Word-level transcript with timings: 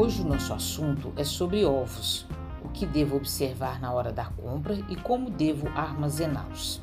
Hoje 0.00 0.22
o 0.22 0.24
nosso 0.24 0.54
assunto 0.54 1.12
é 1.16 1.24
sobre 1.24 1.64
ovos, 1.64 2.24
o 2.64 2.68
que 2.68 2.86
devo 2.86 3.16
observar 3.16 3.80
na 3.80 3.92
hora 3.92 4.12
da 4.12 4.26
compra 4.26 4.74
e 4.88 4.94
como 4.94 5.28
devo 5.28 5.66
armazená-los. 5.70 6.80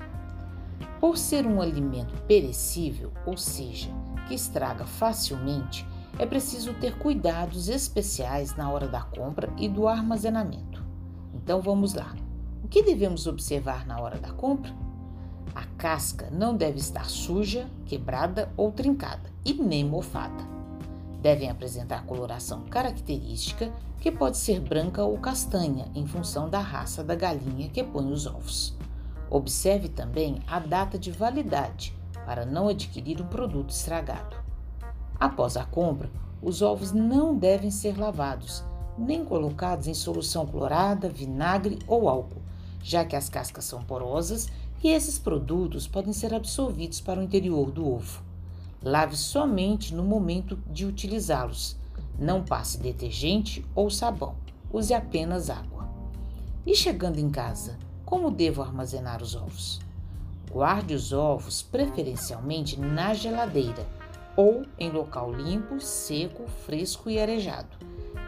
Por 1.00 1.18
ser 1.18 1.48
um 1.48 1.62
alimento 1.62 2.14
perecível, 2.24 3.14
ou 3.26 3.38
seja, 3.38 3.90
que 4.28 4.36
estraga 4.36 4.86
facilmente, 4.86 5.88
é 6.20 6.26
preciso 6.26 6.74
ter 6.74 6.98
cuidados 6.98 7.70
especiais 7.70 8.54
na 8.58 8.70
hora 8.70 8.90
da 8.90 9.04
compra 9.04 9.50
e 9.56 9.70
do 9.70 9.88
armazenamento. 9.88 10.84
Então 11.34 11.62
vamos 11.62 11.94
lá. 11.94 12.14
O 12.66 12.68
que 12.68 12.84
devemos 12.84 13.28
observar 13.28 13.88
na 13.88 13.98
hora 13.98 14.20
da 14.20 14.34
compra? 14.34 14.76
A 15.56 15.64
casca 15.78 16.30
não 16.32 16.54
deve 16.54 16.80
estar 16.80 17.06
suja, 17.06 17.66
quebrada 17.86 18.52
ou 18.58 18.74
trincada 18.74 19.32
e 19.46 19.54
nem 19.54 19.86
mofada. 19.86 20.55
Devem 21.26 21.50
apresentar 21.50 22.06
coloração 22.06 22.62
característica, 22.70 23.74
que 24.00 24.12
pode 24.12 24.38
ser 24.38 24.60
branca 24.60 25.04
ou 25.04 25.18
castanha, 25.18 25.88
em 25.96 26.06
função 26.06 26.48
da 26.48 26.60
raça 26.60 27.04
da 27.04 27.16
galinha 27.16 27.68
que 27.68 27.84
põe 27.84 28.12
os 28.12 28.28
ovos. 28.28 28.76
Observe 29.28 29.90
também 29.90 30.38
a 30.46 30.60
data 30.60 31.00
de 31.00 31.10
validade 31.10 31.98
para 32.28 32.46
não 32.46 32.68
adquirir 32.68 33.20
um 33.20 33.26
produto 33.26 33.72
estragado. 33.72 34.36
Após 35.20 35.58
a 35.58 35.66
compra, 35.66 36.12
os 36.44 36.62
ovos 36.62 36.92
não 36.92 37.36
devem 37.36 37.72
ser 37.72 37.98
lavados, 37.98 38.64
nem 38.96 39.26
colocados 39.26 39.88
em 39.88 39.96
solução 39.96 40.46
clorada, 40.46 41.10
vinagre 41.10 41.80
ou 41.88 42.08
álcool, 42.08 42.44
já 42.84 43.04
que 43.04 43.16
as 43.16 43.30
cascas 43.30 43.66
são 43.66 43.84
porosas 43.84 44.48
e 44.84 44.90
esses 44.90 45.18
produtos 45.18 45.88
podem 45.88 46.14
ser 46.14 46.36
absorvidos 46.36 47.02
para 47.02 47.20
o 47.20 47.24
interior 47.24 47.72
do 47.72 47.92
ovo. 47.92 48.35
Lave 48.86 49.18
somente 49.18 49.96
no 49.96 50.04
momento 50.04 50.60
de 50.68 50.86
utilizá-los. 50.86 51.76
Não 52.20 52.44
passe 52.44 52.78
detergente 52.78 53.66
ou 53.74 53.90
sabão. 53.90 54.36
Use 54.72 54.94
apenas 54.94 55.50
água. 55.50 55.90
E 56.64 56.76
chegando 56.76 57.18
em 57.18 57.32
casa, 57.32 57.80
como 58.06 58.30
devo 58.30 58.62
armazenar 58.62 59.24
os 59.24 59.36
ovos? 59.36 59.82
Guarde 60.52 60.94
os 60.94 61.12
ovos 61.12 61.64
preferencialmente 61.64 62.80
na 62.80 63.16
geladeira 63.16 63.88
ou 64.38 64.64
em 64.78 64.92
local 64.92 65.34
limpo, 65.34 65.80
seco, 65.80 66.48
fresco 66.48 67.10
e 67.10 67.20
arejado. 67.20 67.76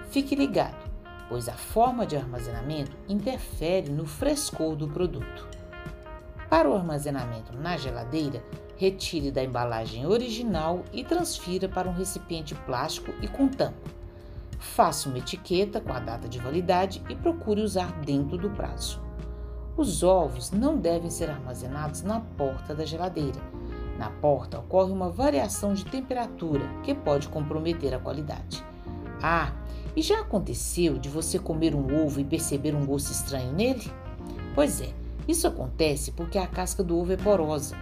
Fique 0.09 0.35
ligado, 0.35 0.89
pois 1.29 1.47
a 1.47 1.53
forma 1.53 2.03
de 2.03 2.17
armazenamento 2.17 2.97
interfere 3.07 3.91
no 3.91 4.07
frescor 4.07 4.75
do 4.75 4.87
produto. 4.87 5.47
Para 6.49 6.69
o 6.69 6.73
armazenamento 6.73 7.55
na 7.57 7.75
geladeira, 7.75 8.41
retire 8.77 9.31
da 9.31 9.43
embalagem 9.43 10.05
original 10.05 10.83
e 10.93 11.03
transfira 11.03 11.67
para 11.67 11.89
um 11.89 11.93
recipiente 11.93 12.55
plástico 12.55 13.11
e 13.21 13.27
com 13.27 13.47
tampa. 13.47 13.89
Faça 14.57 15.09
uma 15.09 15.17
etiqueta 15.17 15.81
com 15.81 15.91
a 15.91 15.99
data 15.99 16.27
de 16.27 16.39
validade 16.39 17.03
e 17.09 17.15
procure 17.15 17.61
usar 17.61 17.91
dentro 18.01 18.37
do 18.37 18.49
prazo. 18.49 19.01
Os 19.75 20.03
ovos 20.03 20.51
não 20.51 20.77
devem 20.77 21.09
ser 21.09 21.29
armazenados 21.29 22.01
na 22.01 22.19
porta 22.19 22.73
da 22.73 22.85
geladeira. 22.85 23.39
Na 23.99 24.09
porta 24.09 24.59
ocorre 24.59 24.91
uma 24.91 25.09
variação 25.09 25.73
de 25.73 25.85
temperatura 25.85 26.65
que 26.83 26.95
pode 26.95 27.27
comprometer 27.27 27.93
a 27.93 27.99
qualidade. 27.99 28.63
Ah, 29.21 29.51
e 29.95 30.01
já 30.01 30.21
aconteceu 30.21 30.97
de 30.97 31.09
você 31.09 31.37
comer 31.37 31.75
um 31.75 32.05
ovo 32.05 32.19
e 32.19 32.23
perceber 32.23 32.75
um 32.75 32.85
gosto 32.85 33.11
estranho 33.11 33.51
nele? 33.51 33.91
Pois 34.53 34.81
é, 34.81 34.89
isso 35.27 35.47
acontece 35.47 36.11
porque 36.11 36.37
a 36.37 36.47
casca 36.47 36.83
do 36.83 36.97
ovo 36.97 37.11
é 37.11 37.17
porosa. 37.17 37.75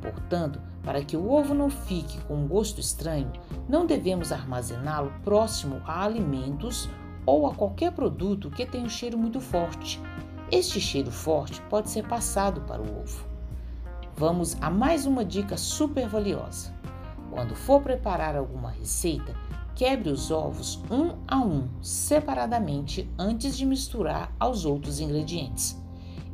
Portanto, 0.00 0.60
para 0.82 1.02
que 1.02 1.16
o 1.16 1.30
ovo 1.30 1.54
não 1.54 1.70
fique 1.70 2.18
com 2.24 2.34
um 2.34 2.48
gosto 2.48 2.80
estranho, 2.80 3.32
não 3.68 3.86
devemos 3.86 4.32
armazená-lo 4.32 5.12
próximo 5.22 5.80
a 5.86 6.04
alimentos 6.04 6.88
ou 7.24 7.46
a 7.46 7.54
qualquer 7.54 7.92
produto 7.92 8.50
que 8.50 8.66
tenha 8.66 8.84
um 8.84 8.88
cheiro 8.88 9.16
muito 9.16 9.40
forte. 9.40 10.00
Este 10.50 10.80
cheiro 10.80 11.10
forte 11.10 11.62
pode 11.70 11.88
ser 11.88 12.06
passado 12.06 12.60
para 12.62 12.82
o 12.82 13.00
ovo. 13.00 13.24
Vamos 14.16 14.56
a 14.60 14.68
mais 14.68 15.06
uma 15.06 15.24
dica 15.24 15.56
super 15.56 16.06
valiosa. 16.08 16.74
Quando 17.30 17.54
for 17.54 17.80
preparar 17.80 18.36
alguma 18.36 18.70
receita, 18.70 19.34
quebre 19.74 20.10
os 20.10 20.30
ovos 20.30 20.82
um 20.90 21.16
a 21.26 21.38
um, 21.38 21.68
separadamente, 21.80 23.10
antes 23.18 23.56
de 23.56 23.64
misturar 23.64 24.30
aos 24.38 24.66
outros 24.66 25.00
ingredientes. 25.00 25.81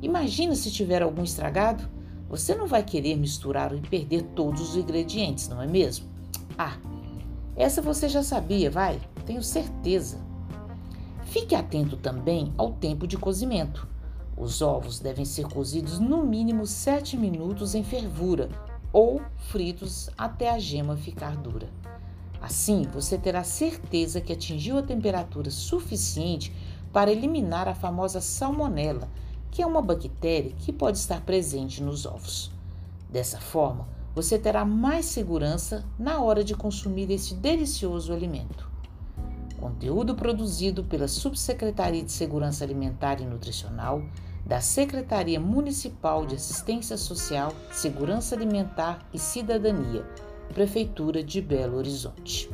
Imagina 0.00 0.54
se 0.54 0.70
tiver 0.70 1.02
algum 1.02 1.24
estragado? 1.24 1.88
Você 2.28 2.54
não 2.54 2.66
vai 2.66 2.84
querer 2.84 3.16
misturar 3.16 3.74
e 3.74 3.80
perder 3.80 4.22
todos 4.34 4.60
os 4.60 4.76
ingredientes, 4.76 5.48
não 5.48 5.60
é 5.60 5.66
mesmo? 5.66 6.06
Ah, 6.56 6.76
essa 7.56 7.82
você 7.82 8.08
já 8.08 8.22
sabia, 8.22 8.70
vai? 8.70 9.00
Tenho 9.26 9.42
certeza. 9.42 10.18
Fique 11.24 11.54
atento 11.54 11.96
também 11.96 12.52
ao 12.56 12.72
tempo 12.72 13.06
de 13.06 13.16
cozimento. 13.16 13.88
Os 14.36 14.62
ovos 14.62 15.00
devem 15.00 15.24
ser 15.24 15.46
cozidos 15.48 15.98
no 15.98 16.24
mínimo 16.24 16.64
7 16.64 17.16
minutos 17.16 17.74
em 17.74 17.82
fervura 17.82 18.48
ou 18.92 19.20
fritos 19.48 20.08
até 20.16 20.50
a 20.50 20.58
gema 20.58 20.96
ficar 20.96 21.36
dura. 21.36 21.68
Assim, 22.40 22.82
você 22.92 23.18
terá 23.18 23.42
certeza 23.42 24.20
que 24.20 24.32
atingiu 24.32 24.78
a 24.78 24.82
temperatura 24.82 25.50
suficiente 25.50 26.54
para 26.92 27.10
eliminar 27.10 27.66
a 27.66 27.74
famosa 27.74 28.20
salmonela 28.20 29.08
que 29.50 29.62
é 29.62 29.66
uma 29.66 29.82
bactéria 29.82 30.52
que 30.58 30.72
pode 30.72 30.98
estar 30.98 31.20
presente 31.22 31.82
nos 31.82 32.06
ovos. 32.06 32.50
Dessa 33.10 33.38
forma, 33.38 33.88
você 34.14 34.38
terá 34.38 34.64
mais 34.64 35.06
segurança 35.06 35.84
na 35.98 36.20
hora 36.20 36.42
de 36.42 36.54
consumir 36.54 37.10
este 37.10 37.34
delicioso 37.34 38.12
alimento. 38.12 38.68
Conteúdo 39.60 40.14
produzido 40.14 40.84
pela 40.84 41.08
Subsecretaria 41.08 42.02
de 42.02 42.12
Segurança 42.12 42.64
Alimentar 42.64 43.20
e 43.20 43.24
Nutricional 43.24 44.02
da 44.44 44.60
Secretaria 44.60 45.38
Municipal 45.38 46.24
de 46.24 46.36
Assistência 46.36 46.96
Social, 46.96 47.52
Segurança 47.70 48.34
Alimentar 48.34 49.06
e 49.12 49.18
Cidadania, 49.18 50.06
Prefeitura 50.54 51.22
de 51.22 51.42
Belo 51.42 51.76
Horizonte. 51.76 52.48